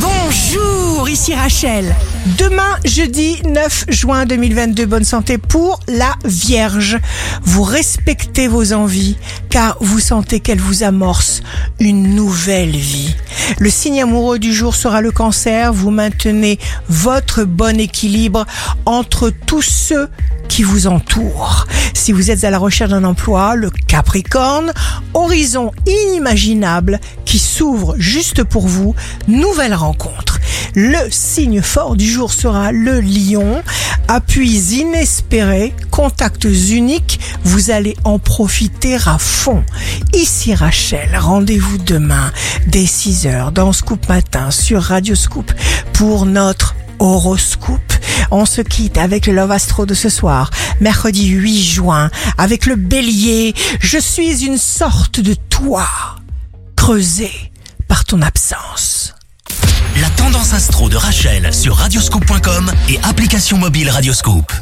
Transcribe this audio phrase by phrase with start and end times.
[0.00, 1.94] Bonjour, ici Rachel.
[2.38, 6.98] Demain, jeudi 9 juin 2022, bonne santé pour la Vierge.
[7.42, 9.16] Vous respectez vos envies
[9.50, 11.42] car vous sentez qu'elles vous amorcent
[11.80, 13.14] une nouvelle vie.
[13.58, 15.72] Le signe amoureux du jour sera le cancer.
[15.72, 16.58] Vous maintenez
[16.88, 18.46] votre bon équilibre
[18.84, 20.08] entre tous ceux
[20.58, 21.68] qui vous entourent.
[21.94, 24.72] Si vous êtes à la recherche d'un emploi, le Capricorne,
[25.14, 28.92] horizon inimaginable qui s'ouvre juste pour vous,
[29.28, 30.40] nouvelle rencontre.
[30.74, 33.62] Le signe fort du jour sera le lion.
[34.08, 39.62] Appuis inespérés, contacts uniques, vous allez en profiter à fond.
[40.12, 42.32] Ici Rachel, rendez-vous demain
[42.66, 45.52] dès 6h dans Scoop Matin sur Radio Scoop
[45.92, 47.92] pour notre horoscope.
[48.30, 50.50] On se quitte avec le Love Astro de ce soir,
[50.80, 53.54] mercredi 8 juin, avec le bélier.
[53.80, 56.16] Je suis une sorte de toit
[56.76, 57.30] creusé
[57.88, 59.14] par ton absence.
[60.00, 64.52] La tendance astro de Rachel sur radioscope.com et application mobile Radioscope.